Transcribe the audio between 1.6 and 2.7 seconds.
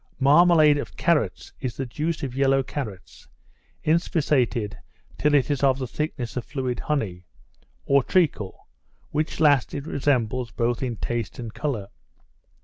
the juice of yellow